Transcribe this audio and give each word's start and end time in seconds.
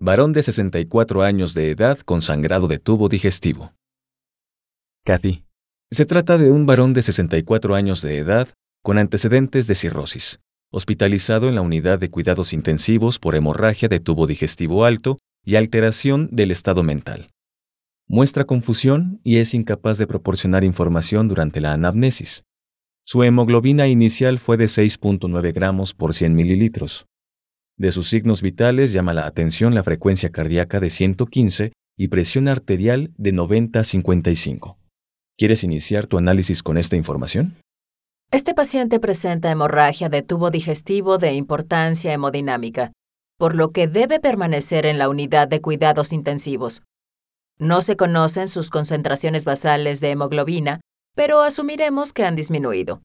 varón 0.00 0.32
de 0.32 0.42
64 0.42 1.22
años 1.22 1.54
de 1.54 1.70
edad 1.70 1.98
con 2.00 2.22
sangrado 2.22 2.68
de 2.68 2.78
tubo 2.78 3.08
digestivo. 3.08 3.72
Kathy. 5.04 5.44
Se 5.90 6.04
trata 6.04 6.38
de 6.38 6.50
un 6.50 6.66
varón 6.66 6.92
de 6.92 7.02
64 7.02 7.74
años 7.74 8.02
de 8.02 8.18
edad 8.18 8.48
con 8.82 8.98
antecedentes 8.98 9.66
de 9.66 9.74
cirrosis, 9.74 10.38
hospitalizado 10.70 11.48
en 11.48 11.54
la 11.54 11.62
unidad 11.62 11.98
de 11.98 12.10
cuidados 12.10 12.52
intensivos 12.52 13.18
por 13.18 13.34
hemorragia 13.34 13.88
de 13.88 13.98
tubo 13.98 14.26
digestivo 14.26 14.84
alto 14.84 15.18
y 15.44 15.56
alteración 15.56 16.28
del 16.30 16.50
estado 16.50 16.82
mental. 16.82 17.30
Muestra 18.06 18.44
confusión 18.44 19.20
y 19.24 19.38
es 19.38 19.52
incapaz 19.52 19.98
de 19.98 20.06
proporcionar 20.06 20.62
información 20.62 21.28
durante 21.28 21.60
la 21.60 21.72
anamnesis. 21.72 22.44
Su 23.04 23.22
hemoglobina 23.22 23.88
inicial 23.88 24.38
fue 24.38 24.56
de 24.56 24.66
6.9 24.66 25.52
gramos 25.54 25.94
por 25.94 26.14
100 26.14 26.34
mililitros. 26.34 27.06
De 27.78 27.92
sus 27.92 28.08
signos 28.08 28.42
vitales 28.42 28.92
llama 28.92 29.14
la 29.14 29.24
atención 29.24 29.72
la 29.72 29.84
frecuencia 29.84 30.30
cardíaca 30.30 30.80
de 30.80 30.90
115 30.90 31.72
y 31.96 32.08
presión 32.08 32.48
arterial 32.48 33.12
de 33.16 33.30
90 33.30 33.84
55. 33.84 34.76
¿Quieres 35.36 35.62
iniciar 35.62 36.06
tu 36.06 36.18
análisis 36.18 36.64
con 36.64 36.76
esta 36.76 36.96
información? 36.96 37.56
Este 38.32 38.52
paciente 38.52 38.98
presenta 38.98 39.52
hemorragia 39.52 40.08
de 40.08 40.22
tubo 40.22 40.50
digestivo 40.50 41.18
de 41.18 41.34
importancia 41.34 42.12
hemodinámica, 42.12 42.90
por 43.38 43.54
lo 43.54 43.70
que 43.70 43.86
debe 43.86 44.18
permanecer 44.18 44.84
en 44.84 44.98
la 44.98 45.08
unidad 45.08 45.46
de 45.46 45.60
cuidados 45.60 46.12
intensivos. 46.12 46.82
No 47.60 47.80
se 47.80 47.96
conocen 47.96 48.48
sus 48.48 48.70
concentraciones 48.70 49.44
basales 49.44 50.00
de 50.00 50.10
hemoglobina, 50.10 50.80
pero 51.14 51.42
asumiremos 51.42 52.12
que 52.12 52.24
han 52.24 52.34
disminuido. 52.34 53.02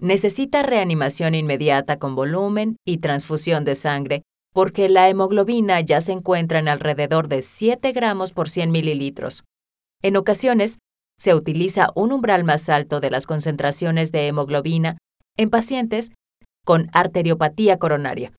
Necesita 0.00 0.62
reanimación 0.62 1.34
inmediata 1.34 1.98
con 1.98 2.14
volumen 2.14 2.76
y 2.86 2.98
transfusión 2.98 3.66
de 3.66 3.74
sangre 3.74 4.22
porque 4.52 4.88
la 4.88 5.08
hemoglobina 5.08 5.80
ya 5.80 6.00
se 6.00 6.12
encuentra 6.12 6.58
en 6.58 6.68
alrededor 6.68 7.28
de 7.28 7.42
7 7.42 7.92
gramos 7.92 8.32
por 8.32 8.48
100 8.48 8.72
mililitros. 8.72 9.44
En 10.02 10.16
ocasiones, 10.16 10.78
se 11.18 11.34
utiliza 11.34 11.90
un 11.94 12.12
umbral 12.12 12.44
más 12.44 12.70
alto 12.70 13.00
de 13.00 13.10
las 13.10 13.26
concentraciones 13.26 14.10
de 14.10 14.26
hemoglobina 14.26 14.96
en 15.36 15.50
pacientes 15.50 16.10
con 16.64 16.88
arteriopatía 16.94 17.78
coronaria. 17.78 18.32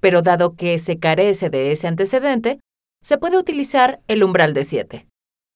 Pero 0.00 0.22
dado 0.22 0.54
que 0.56 0.78
se 0.78 0.98
carece 0.98 1.50
de 1.50 1.70
ese 1.70 1.86
antecedente, 1.86 2.60
se 3.02 3.18
puede 3.18 3.36
utilizar 3.36 4.00
el 4.08 4.24
umbral 4.24 4.54
de 4.54 4.64
7. 4.64 5.06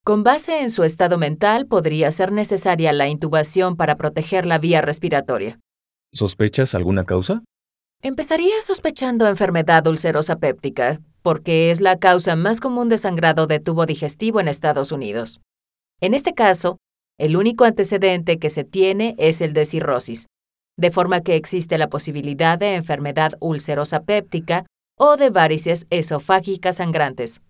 Con 0.09 0.25
base 0.25 0.62
en 0.62 0.70
su 0.70 0.84
estado 0.84 1.19
mental, 1.19 1.67
podría 1.67 2.11
ser 2.11 2.33
necesaria 2.33 2.95
la 2.95 3.09
intubación 3.09 3.77
para 3.77 3.97
proteger 3.97 4.47
la 4.47 4.56
vía 4.56 4.81
respiratoria. 4.81 5.61
¿Sospechas 6.15 6.75
alguna 6.75 7.05
causa? 7.05 7.42
Empezaría 8.00 8.62
sospechando 8.62 9.28
enfermedad 9.28 9.87
ulcerosa 9.87 10.37
péptica, 10.37 10.98
porque 11.20 11.70
es 11.70 11.83
la 11.83 11.98
causa 11.98 12.37
más 12.37 12.59
común 12.59 12.89
de 12.89 12.97
sangrado 12.97 13.47
de 13.47 13.61
tubo 13.61 13.84
digestivo 13.84 14.41
en 14.41 14.48
Estados 14.48 14.92
Unidos. 14.92 15.42
En 16.00 16.15
este 16.15 16.33
caso, 16.33 16.78
el 17.19 17.37
único 17.37 17.65
antecedente 17.65 18.39
que 18.39 18.48
se 18.48 18.65
tiene 18.65 19.15
es 19.19 19.43
el 19.43 19.53
de 19.53 19.67
cirrosis, 19.67 20.27
de 20.78 20.91
forma 20.91 21.21
que 21.21 21.37
existe 21.37 21.77
la 21.77 21.91
posibilidad 21.91 22.59
de 22.59 22.77
enfermedad 22.77 23.33
ulcerosa 23.41 24.04
péptica 24.04 24.65
o 24.97 25.19
de 25.19 25.28
varices 25.28 25.84
esofágicas 25.91 26.77
sangrantes. 26.77 27.43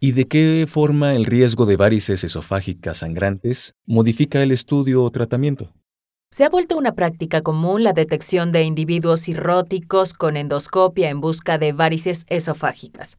¿Y 0.00 0.12
de 0.12 0.28
qué 0.28 0.66
forma 0.68 1.14
el 1.16 1.24
riesgo 1.24 1.66
de 1.66 1.76
varices 1.76 2.22
esofágicas 2.22 2.98
sangrantes 2.98 3.74
modifica 3.84 4.40
el 4.44 4.52
estudio 4.52 5.02
o 5.02 5.10
tratamiento? 5.10 5.72
Se 6.30 6.44
ha 6.44 6.48
vuelto 6.48 6.76
una 6.78 6.92
práctica 6.92 7.42
común 7.42 7.82
la 7.82 7.94
detección 7.94 8.52
de 8.52 8.62
individuos 8.62 9.22
cirróticos 9.22 10.14
con 10.14 10.36
endoscopia 10.36 11.10
en 11.10 11.20
busca 11.20 11.58
de 11.58 11.72
varices 11.72 12.26
esofágicas. 12.28 13.16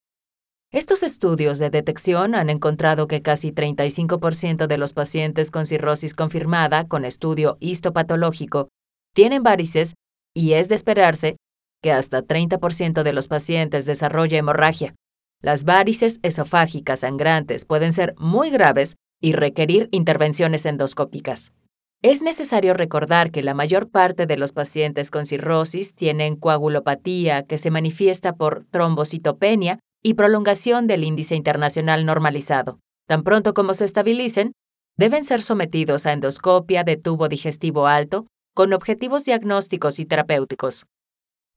Estos 0.71 1.03
estudios 1.03 1.59
de 1.59 1.69
detección 1.69 2.33
han 2.33 2.49
encontrado 2.49 3.07
que 3.07 3.21
casi 3.21 3.51
35% 3.51 4.67
de 4.67 4.77
los 4.77 4.93
pacientes 4.93 5.51
con 5.51 5.65
cirrosis 5.65 6.13
confirmada 6.13 6.87
con 6.87 7.03
estudio 7.03 7.57
histopatológico 7.59 8.69
tienen 9.13 9.43
varices 9.43 9.95
y 10.33 10.53
es 10.53 10.69
de 10.69 10.75
esperarse 10.75 11.35
que 11.83 11.91
hasta 11.91 12.21
30% 12.23 13.03
de 13.03 13.11
los 13.11 13.27
pacientes 13.27 13.85
desarrolle 13.85 14.37
hemorragia. 14.37 14.95
Las 15.41 15.63
varices 15.63 16.19
esofágicas 16.21 16.99
sangrantes 16.99 17.65
pueden 17.65 17.93
ser 17.93 18.13
muy 18.17 18.49
graves 18.49 18.95
y 19.21 19.33
requerir 19.33 19.87
intervenciones 19.91 20.65
endoscópicas. 20.65 21.53
Es 22.01 22.21
necesario 22.21 22.73
recordar 22.73 23.31
que 23.31 23.43
la 23.43 23.53
mayor 23.53 23.89
parte 23.89 24.25
de 24.25 24.37
los 24.37 24.51
pacientes 24.51 25.11
con 25.11 25.25
cirrosis 25.25 25.95
tienen 25.95 26.35
coagulopatía 26.35 27.43
que 27.43 27.57
se 27.57 27.71
manifiesta 27.71 28.33
por 28.33 28.65
trombocitopenia 28.71 29.79
y 30.01 30.13
prolongación 30.13 30.87
del 30.87 31.03
índice 31.03 31.35
internacional 31.35 32.05
normalizado. 32.05 32.79
Tan 33.07 33.23
pronto 33.23 33.53
como 33.53 33.73
se 33.73 33.85
estabilicen, 33.85 34.53
deben 34.97 35.25
ser 35.25 35.41
sometidos 35.41 36.05
a 36.05 36.13
endoscopia 36.13 36.83
de 36.83 36.97
tubo 36.97 37.27
digestivo 37.27 37.87
alto 37.87 38.27
con 38.53 38.73
objetivos 38.73 39.25
diagnósticos 39.25 39.99
y 39.99 40.05
terapéuticos. 40.05 40.85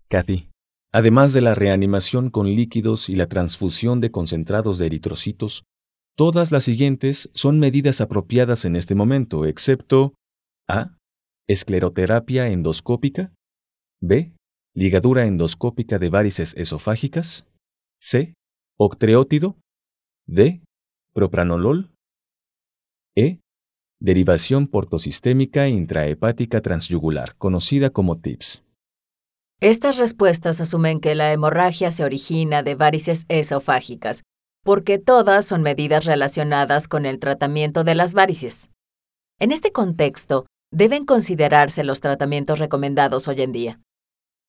Kathy, 0.08 0.48
Además 0.94 1.32
de 1.32 1.40
la 1.40 1.54
reanimación 1.54 2.28
con 2.28 2.46
líquidos 2.54 3.08
y 3.08 3.14
la 3.14 3.26
transfusión 3.26 4.02
de 4.02 4.10
concentrados 4.10 4.76
de 4.76 4.86
eritrocitos, 4.86 5.64
todas 6.16 6.52
las 6.52 6.64
siguientes 6.64 7.30
son 7.32 7.58
medidas 7.58 8.02
apropiadas 8.02 8.66
en 8.66 8.76
este 8.76 8.94
momento, 8.94 9.46
excepto 9.46 10.12
A. 10.68 10.98
Escleroterapia 11.48 12.48
endoscópica. 12.48 13.32
B. 14.02 14.32
Ligadura 14.74 15.24
endoscópica 15.24 15.98
de 15.98 16.10
varices 16.10 16.54
esofágicas. 16.56 17.46
C. 17.98 18.34
Octreótido. 18.78 19.56
D. 20.26 20.62
Propranolol. 21.14 21.90
E. 23.16 23.40
Derivación 23.98 24.66
portosistémica 24.66 25.68
intrahepática 25.68 26.60
transyugular, 26.60 27.36
conocida 27.36 27.90
como 27.90 28.20
TIPS. 28.20 28.62
Estas 29.62 29.96
respuestas 29.96 30.60
asumen 30.60 30.98
que 30.98 31.14
la 31.14 31.32
hemorragia 31.32 31.92
se 31.92 32.02
origina 32.02 32.64
de 32.64 32.74
varices 32.74 33.26
esofágicas, 33.28 34.24
porque 34.64 34.98
todas 34.98 35.46
son 35.46 35.62
medidas 35.62 36.04
relacionadas 36.04 36.88
con 36.88 37.06
el 37.06 37.20
tratamiento 37.20 37.84
de 37.84 37.94
las 37.94 38.12
varices. 38.12 38.70
En 39.38 39.52
este 39.52 39.70
contexto, 39.70 40.46
deben 40.72 41.04
considerarse 41.04 41.84
los 41.84 42.00
tratamientos 42.00 42.58
recomendados 42.58 43.28
hoy 43.28 43.40
en 43.40 43.52
día. 43.52 43.80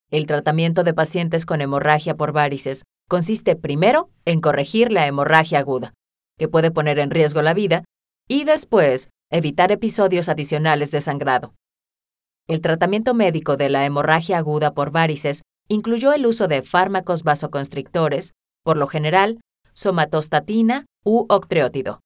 El 0.09 0.25
tratamiento 0.25 0.83
de 0.83 0.95
pacientes 0.95 1.45
con 1.45 1.61
hemorragia 1.61 2.15
por 2.15 2.31
varices 2.31 2.81
consiste 3.07 3.55
primero 3.55 4.09
en 4.25 4.41
corregir 4.41 4.91
la 4.91 5.05
hemorragia 5.05 5.59
aguda, 5.59 5.93
que 6.39 6.47
puede 6.47 6.71
poner 6.71 6.97
en 6.97 7.11
riesgo 7.11 7.43
la 7.43 7.53
vida, 7.53 7.83
y 8.27 8.45
después 8.45 9.09
evitar 9.31 9.71
episodios 9.71 10.27
adicionales 10.27 10.89
de 10.89 11.01
sangrado. 11.01 11.53
El 12.47 12.59
tratamiento 12.59 13.13
médico 13.13 13.55
de 13.55 13.69
la 13.69 13.85
hemorragia 13.85 14.37
aguda 14.37 14.73
por 14.73 14.91
varices 14.91 15.43
incluyó 15.69 16.11
el 16.11 16.25
uso 16.25 16.47
de 16.47 16.61
fármacos 16.61 17.23
vasoconstrictores, 17.23 18.33
por 18.63 18.77
lo 18.77 18.87
general, 18.87 19.39
somatostatina 19.73 20.85
u 21.05 21.25
octreótido. 21.29 22.01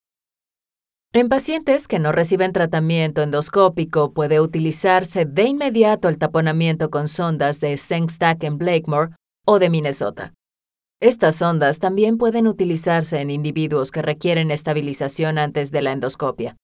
En 1.14 1.30
pacientes 1.30 1.88
que 1.88 1.98
no 1.98 2.12
reciben 2.12 2.54
tratamiento 2.54 3.24
endoscópico 3.24 4.14
puede 4.14 4.40
utilizarse 4.40 5.26
de 5.26 5.46
inmediato 5.46 6.10
el 6.10 6.20
taponamiento 6.20 6.92
con 6.92 7.08
sondas 7.08 7.60
de 7.60 7.78
Sengstack 7.78 8.44
en 8.44 8.58
Blakemore 8.58 9.16
o 9.46 9.58
de 9.58 9.70
Minnesota. 9.70 10.34
Estas 11.00 11.38
sondas 11.38 11.80
también 11.80 12.18
pueden 12.18 12.48
utilizarse 12.48 13.22
en 13.22 13.32
individuos 13.32 13.90
que 13.90 14.02
requieren 14.02 14.52
estabilización 14.52 15.38
antes 15.38 15.72
de 15.72 15.82
la 15.82 15.94
endoscopia. 15.94 16.58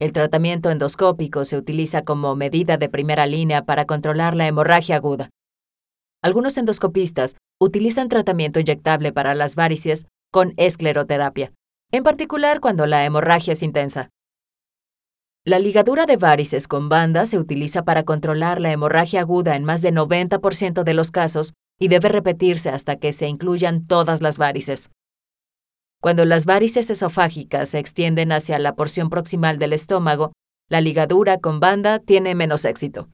El 0.00 0.12
tratamiento 0.12 0.70
endoscópico 0.70 1.44
se 1.44 1.56
utiliza 1.56 2.02
como 2.02 2.34
medida 2.34 2.76
de 2.76 2.88
primera 2.88 3.26
línea 3.26 3.64
para 3.64 3.84
controlar 3.84 4.34
la 4.34 4.48
hemorragia 4.48 4.96
aguda. 4.96 5.30
Algunos 6.20 6.56
endoscopistas 6.58 7.36
utilizan 7.60 8.08
tratamiento 8.08 8.58
inyectable 8.58 9.12
para 9.12 9.34
las 9.34 9.54
varices 9.54 10.06
con 10.32 10.52
escleroterapia, 10.56 11.52
en 11.92 12.02
particular 12.02 12.60
cuando 12.60 12.86
la 12.86 13.04
hemorragia 13.04 13.52
es 13.52 13.62
intensa. 13.62 14.10
La 15.46 15.58
ligadura 15.58 16.06
de 16.06 16.16
varices 16.16 16.66
con 16.66 16.88
banda 16.88 17.26
se 17.26 17.38
utiliza 17.38 17.84
para 17.84 18.02
controlar 18.02 18.60
la 18.60 18.72
hemorragia 18.72 19.20
aguda 19.20 19.54
en 19.54 19.62
más 19.62 19.80
de 19.80 19.92
90% 19.92 20.82
de 20.82 20.94
los 20.94 21.10
casos 21.10 21.52
y 21.78 21.88
debe 21.88 22.08
repetirse 22.08 22.70
hasta 22.70 22.96
que 22.96 23.12
se 23.12 23.28
incluyan 23.28 23.86
todas 23.86 24.22
las 24.22 24.38
varices. 24.38 24.90
Cuando 26.04 26.26
las 26.26 26.44
varices 26.44 26.90
esofágicas 26.90 27.70
se 27.70 27.78
extienden 27.78 28.30
hacia 28.30 28.58
la 28.58 28.76
porción 28.76 29.08
proximal 29.08 29.58
del 29.58 29.72
estómago, 29.72 30.34
la 30.68 30.82
ligadura 30.82 31.38
con 31.38 31.60
banda 31.60 31.98
tiene 31.98 32.34
menos 32.34 32.66
éxito. 32.66 33.08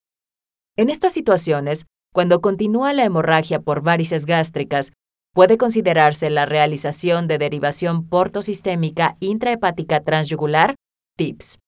En 0.76 0.90
estas 0.90 1.12
situaciones, 1.12 1.86
cuando 2.12 2.40
continúa 2.40 2.92
la 2.92 3.04
hemorragia 3.04 3.60
por 3.60 3.82
varices 3.82 4.26
gástricas, 4.26 4.90
puede 5.32 5.56
considerarse 5.56 6.30
la 6.30 6.46
realización 6.46 7.28
de 7.28 7.38
derivación 7.38 8.08
portosistémica 8.08 9.16
intrahepática 9.20 10.00
transyugular, 10.00 10.74
TIPS. 11.16 11.60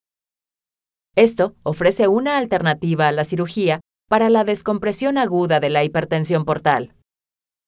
Esto 1.15 1.55
ofrece 1.63 2.09
una 2.09 2.37
alternativa 2.37 3.07
a 3.07 3.13
la 3.13 3.23
cirugía 3.23 3.79
para 4.09 4.29
la 4.29 4.43
descompresión 4.43 5.19
aguda 5.19 5.61
de 5.61 5.71
la 5.71 5.85
hipertensión 5.85 6.45
portal. 6.45 6.97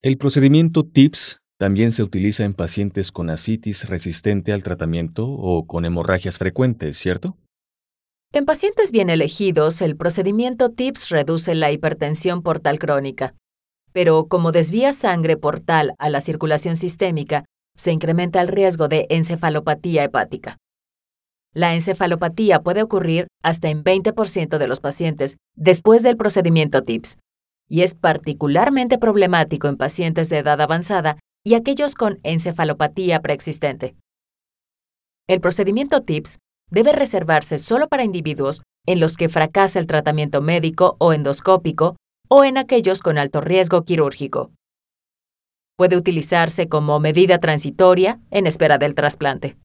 El 0.03 0.19
procedimiento 0.19 0.83
TIPS 0.83 1.39
también 1.65 1.93
se 1.93 2.03
utiliza 2.03 2.45
en 2.45 2.53
pacientes 2.53 3.11
con 3.11 3.31
asitis 3.31 3.89
resistente 3.89 4.53
al 4.53 4.63
tratamiento 4.63 5.27
o 5.27 5.67
con 5.67 5.87
hemorragias 5.87 6.37
frecuentes, 6.37 6.99
¿cierto? 6.99 7.39
En 8.35 8.45
pacientes 8.45 8.93
bien 8.93 9.09
elegidos, 9.09 9.81
el 9.81 9.97
procedimiento 9.97 10.69
TIPS 10.69 11.09
reduce 11.09 11.55
la 11.55 11.73
hipertensión 11.73 12.43
portal 12.43 12.79
crónica, 12.79 13.35
pero 13.95 14.27
como 14.27 14.53
desvía 14.53 14.93
sangre 14.93 15.39
portal 15.39 15.95
a 15.97 16.11
la 16.11 16.21
circulación 16.21 16.77
sistémica, 16.77 17.47
se 17.75 17.93
incrementa 17.93 18.43
el 18.43 18.49
riesgo 18.49 18.89
de 18.89 19.07
encefalopatía 19.09 20.05
hepática. 20.05 20.59
La 21.55 21.75
encefalopatía 21.75 22.61
puede 22.61 22.83
ocurrir 22.83 23.29
hasta 23.43 23.71
en 23.71 23.83
20% 23.83 24.59
de 24.59 24.69
los 24.69 24.81
pacientes 24.81 25.39
después 25.57 26.03
del 26.03 26.19
procedimiento 26.19 26.83
TIPS, 26.83 27.17
y 27.71 27.81
es 27.85 27.95
particularmente 27.95 28.99
problemático 28.99 29.67
en 29.69 29.79
pacientes 29.79 30.29
de 30.29 30.37
edad 30.37 30.61
avanzada 30.61 31.17
y 31.45 31.55
aquellos 31.55 31.95
con 31.95 32.19
encefalopatía 32.23 33.21
preexistente. 33.21 33.95
El 35.29 35.41
procedimiento 35.41 36.01
TIPS 36.01 36.39
debe 36.71 36.93
reservarse 36.93 37.59
solo 37.59 37.89
para 37.89 38.05
individuos 38.05 38.63
en 38.87 39.01
los 39.01 39.17
que 39.17 39.29
fracasa 39.29 39.79
el 39.79 39.87
tratamiento 39.87 40.43
médico 40.43 40.97
o 40.99 41.13
endoscópico 41.13 41.97
o 42.29 42.45
en 42.45 42.57
aquellos 42.57 43.01
con 43.01 43.19
alto 43.19 43.41
riesgo 43.41 43.83
quirúrgico. 43.85 44.51
Puede 45.77 45.97
utilizarse 45.97 46.69
como 46.69 47.01
medida 47.01 47.39
transitoria 47.39 48.21
en 48.31 48.47
espera 48.47 48.79
del 48.79 48.95
trasplante. 48.95 49.57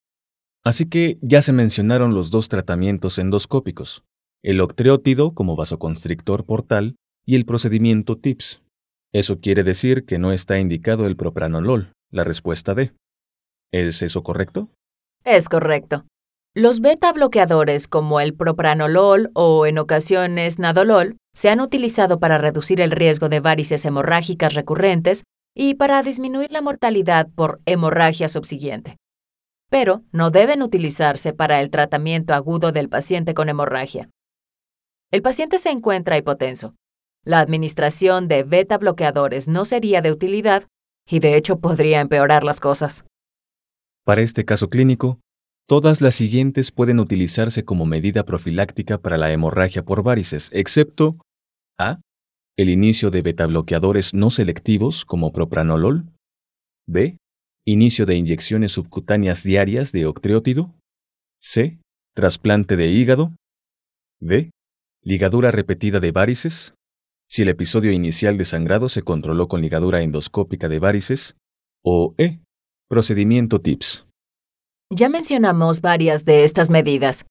Así 0.63 0.85
que 0.85 1.17
ya 1.21 1.41
se 1.41 1.53
mencionaron 1.53 2.13
los 2.13 2.31
dos 2.31 2.49
tratamientos 2.49 3.17
endoscópicos, 3.17 4.03
el 4.43 4.59
octreótido 4.59 5.33
como 5.33 5.55
vasoconstrictor 5.55 6.45
portal 6.45 6.95
y 7.25 7.35
el 7.35 7.45
procedimiento 7.45 8.17
TIPS. 8.17 8.61
Eso 9.11 9.39
quiere 9.39 9.63
decir 9.63 10.05
que 10.05 10.19
no 10.19 10.31
está 10.31 10.59
indicado 10.59 11.07
el 11.07 11.15
propranolol, 11.15 11.93
la 12.11 12.23
respuesta 12.23 12.75
D. 12.75 12.93
¿Es 13.71 14.01
eso 14.03 14.21
correcto? 14.21 14.69
Es 15.23 15.49
correcto. 15.49 16.05
Los 16.55 16.79
beta 16.79 17.11
bloqueadores 17.13 17.87
como 17.87 18.19
el 18.19 18.35
propranolol 18.35 19.31
o 19.33 19.65
en 19.65 19.77
ocasiones 19.77 20.59
nadolol 20.59 21.17
se 21.33 21.49
han 21.49 21.59
utilizado 21.59 22.19
para 22.19 22.37
reducir 22.37 22.81
el 22.81 22.91
riesgo 22.91 23.29
de 23.29 23.39
varices 23.39 23.85
hemorrágicas 23.85 24.53
recurrentes 24.53 25.23
y 25.55 25.75
para 25.75 26.01
disminuir 26.03 26.51
la 26.51 26.61
mortalidad 26.61 27.27
por 27.33 27.61
hemorragia 27.65 28.27
subsiguiente. 28.27 28.97
Pero 29.69 30.03
no 30.11 30.31
deben 30.31 30.61
utilizarse 30.61 31.33
para 31.33 31.61
el 31.61 31.69
tratamiento 31.69 32.33
agudo 32.33 32.71
del 32.71 32.89
paciente 32.89 33.33
con 33.33 33.49
hemorragia. 33.49 34.09
El 35.11 35.21
paciente 35.21 35.57
se 35.57 35.69
encuentra 35.69 36.17
hipotenso. 36.17 36.75
La 37.25 37.39
administración 37.39 38.27
de 38.27 38.43
beta 38.43 38.77
bloqueadores 38.77 39.47
no 39.47 39.65
sería 39.65 40.01
de 40.01 40.11
utilidad 40.11 40.67
y 41.07 41.19
de 41.19 41.35
hecho 41.37 41.59
podría 41.59 42.01
empeorar 42.01 42.43
las 42.43 42.59
cosas. 42.59 43.05
Para 44.05 44.21
este 44.21 44.45
caso 44.45 44.69
clínico, 44.69 45.19
Todas 45.69 46.01
las 46.01 46.15
siguientes 46.15 46.71
pueden 46.71 46.99
utilizarse 46.99 47.63
como 47.63 47.85
medida 47.85 48.25
profiláctica 48.25 48.97
para 48.97 49.19
la 49.19 49.31
hemorragia 49.31 49.85
por 49.85 50.01
varices, 50.01 50.49
excepto 50.51 51.19
A. 51.77 52.01
El 52.57 52.69
inicio 52.69 53.11
de 53.11 53.21
betabloqueadores 53.21 54.15
no 54.15 54.31
selectivos 54.31 55.05
como 55.05 55.31
propranolol. 55.31 56.09
B. 56.87 57.19
Inicio 57.67 58.07
de 58.07 58.15
inyecciones 58.15 58.71
subcutáneas 58.71 59.43
diarias 59.43 59.91
de 59.91 60.07
octreótido. 60.07 60.73
C. 61.39 61.77
Trasplante 62.15 62.75
de 62.75 62.87
hígado. 62.87 63.35
D. 64.19 64.49
Ligadura 65.03 65.51
repetida 65.51 65.99
de 65.99 66.11
varices. 66.11 66.73
Si 67.31 67.43
el 67.43 67.49
episodio 67.49 67.91
inicial 67.91 68.39
de 68.39 68.45
sangrado 68.45 68.89
se 68.89 69.03
controló 69.03 69.47
con 69.47 69.61
ligadura 69.61 70.01
endoscópica 70.01 70.67
de 70.67 70.79
varices. 70.79 71.35
O 71.85 72.15
E. 72.17 72.39
Procedimiento 72.89 73.61
TIPS. 73.61 74.07
Ya 74.91 75.09
mencionamos 75.09 75.81
varias 75.81 76.25
de 76.25 76.43
estas 76.43 76.71
medidas. 76.71 77.25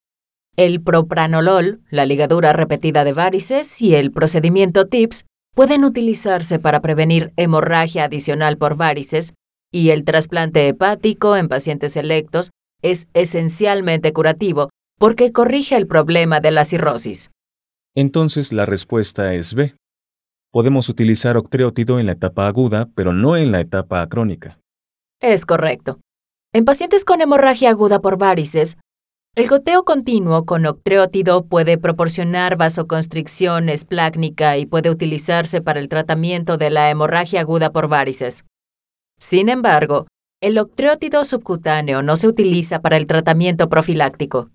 El 0.55 0.81
propranolol, 0.81 1.81
la 1.89 2.05
ligadura 2.05 2.53
repetida 2.53 3.03
de 3.03 3.11
varices 3.11 3.81
y 3.81 3.95
el 3.95 4.11
procedimiento 4.11 4.87
TIPS 4.87 5.25
pueden 5.53 5.83
utilizarse 5.83 6.59
para 6.59 6.79
prevenir 6.79 7.33
hemorragia 7.35 8.05
adicional 8.05 8.57
por 8.57 8.77
varices 8.77 9.33
y 9.69 9.89
el 9.89 10.05
trasplante 10.05 10.69
hepático 10.69 11.35
en 11.35 11.49
pacientes 11.49 11.91
selectos 11.91 12.51
es 12.81 13.07
esencialmente 13.13 14.13
curativo 14.13 14.69
porque 14.97 15.33
corrige 15.33 15.75
el 15.75 15.87
problema 15.87 16.39
de 16.39 16.51
la 16.51 16.63
cirrosis. 16.63 17.31
Entonces 17.95 18.53
la 18.53 18.65
respuesta 18.65 19.33
es 19.33 19.53
B. 19.53 19.75
Podemos 20.51 20.89
utilizar 20.89 21.37
octreótido 21.37 21.99
en 21.99 22.07
la 22.07 22.13
etapa 22.13 22.47
aguda, 22.47 22.89
pero 22.95 23.13
no 23.13 23.37
en 23.37 23.51
la 23.51 23.59
etapa 23.59 24.07
crónica. 24.07 24.59
Es 25.21 25.45
correcto. 25.45 25.99
En 26.53 26.65
pacientes 26.65 27.05
con 27.05 27.21
hemorragia 27.21 27.69
aguda 27.69 27.99
por 27.99 28.17
varices, 28.17 28.77
el 29.35 29.47
goteo 29.47 29.83
continuo 29.83 30.45
con 30.45 30.65
octreótido 30.65 31.45
puede 31.45 31.77
proporcionar 31.77 32.57
vasoconstricción 32.57 33.69
esplácnica 33.69 34.57
y 34.57 34.65
puede 34.65 34.89
utilizarse 34.89 35.61
para 35.61 35.79
el 35.79 35.87
tratamiento 35.87 36.57
de 36.57 36.71
la 36.71 36.89
hemorragia 36.89 37.41
aguda 37.41 37.71
por 37.71 37.87
varices. 37.87 38.43
Sin 39.19 39.49
embargo, 39.49 40.07
el 40.41 40.57
octreótido 40.57 41.23
subcutáneo 41.25 42.01
no 42.01 42.15
se 42.15 42.27
utiliza 42.27 42.81
para 42.81 42.97
el 42.97 43.05
tratamiento 43.05 43.69
profiláctico. 43.69 44.49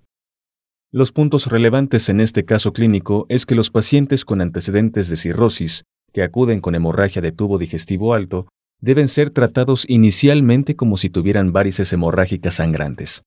Los 0.97 1.11
puntos 1.11 1.47
relevantes 1.47 2.09
en 2.09 2.21
este 2.21 2.45
caso 2.45 2.73
clínico 2.73 3.27
es 3.29 3.47
que 3.47 3.57
los 3.57 3.73
pacientes 3.73 4.25
con 4.25 4.41
antecedentes 4.41 5.09
de 5.09 5.17
cirrosis 5.17 5.83
que 6.13 6.23
acuden 6.23 6.61
con 6.61 6.77
hemorragia 6.77 7.21
de 7.21 7.33
tubo 7.33 7.59
digestivo 7.59 8.15
alto 8.15 8.47
deben 8.81 9.09
ser 9.09 9.31
tratados 9.31 9.87
inicialmente 9.89 10.77
como 10.77 10.97
si 10.97 11.11
tuvieran 11.11 11.53
varices 11.53 11.93
hemorrágicas 11.93 12.55
sangrantes. 12.55 13.23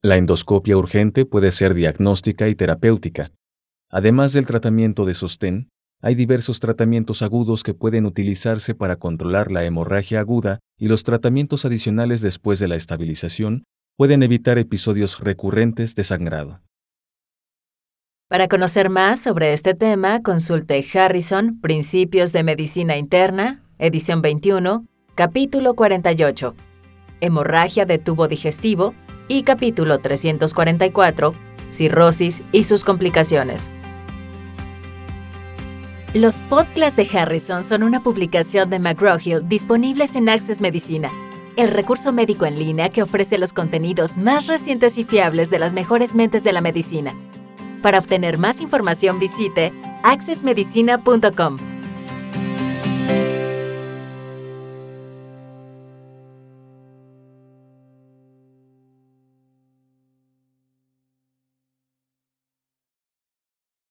La 0.00 0.16
endoscopia 0.16 0.74
urgente 0.78 1.26
puede 1.26 1.52
ser 1.52 1.74
diagnóstica 1.74 2.48
y 2.48 2.54
terapéutica. 2.54 3.30
Además 3.90 4.32
del 4.32 4.46
tratamiento 4.46 5.04
de 5.04 5.12
sostén, 5.12 5.68
hay 6.00 6.14
diversos 6.14 6.60
tratamientos 6.60 7.20
agudos 7.20 7.62
que 7.62 7.74
pueden 7.74 8.06
utilizarse 8.06 8.74
para 8.74 8.96
controlar 8.96 9.52
la 9.52 9.66
hemorragia 9.66 10.20
aguda 10.20 10.60
y 10.78 10.88
los 10.88 11.04
tratamientos 11.04 11.66
adicionales 11.66 12.22
después 12.22 12.58
de 12.58 12.68
la 12.68 12.76
estabilización 12.76 13.64
pueden 13.98 14.22
evitar 14.22 14.56
episodios 14.56 15.20
recurrentes 15.20 15.94
de 15.94 16.04
sangrado. 16.04 16.62
Para 18.32 18.48
conocer 18.48 18.88
más 18.88 19.20
sobre 19.20 19.52
este 19.52 19.74
tema, 19.74 20.22
consulte 20.22 20.82
Harrison, 20.94 21.60
Principios 21.60 22.32
de 22.32 22.42
Medicina 22.42 22.96
Interna, 22.96 23.62
edición 23.78 24.22
21, 24.22 24.86
capítulo 25.14 25.74
48, 25.74 26.54
hemorragia 27.20 27.84
de 27.84 27.98
tubo 27.98 28.28
digestivo, 28.28 28.94
y 29.28 29.42
capítulo 29.42 29.98
344, 29.98 31.34
cirrosis 31.68 32.42
y 32.52 32.64
sus 32.64 32.84
complicaciones. 32.84 33.68
Los 36.14 36.40
podcasts 36.40 36.96
de 36.96 37.06
Harrison 37.12 37.66
son 37.66 37.82
una 37.82 38.02
publicación 38.02 38.70
de 38.70 38.80
McGraw-Hill 38.80 39.46
disponibles 39.46 40.16
en 40.16 40.30
Access 40.30 40.62
Medicina, 40.62 41.10
el 41.56 41.68
recurso 41.68 42.14
médico 42.14 42.46
en 42.46 42.58
línea 42.58 42.88
que 42.88 43.02
ofrece 43.02 43.36
los 43.36 43.52
contenidos 43.52 44.16
más 44.16 44.46
recientes 44.46 44.96
y 44.96 45.04
fiables 45.04 45.50
de 45.50 45.58
las 45.58 45.74
mejores 45.74 46.14
mentes 46.14 46.42
de 46.42 46.54
la 46.54 46.62
medicina. 46.62 47.14
Para 47.82 47.98
obtener 47.98 48.38
más 48.38 48.60
información 48.60 49.18
visite 49.18 49.72
accessmedicina.com. 50.04 51.71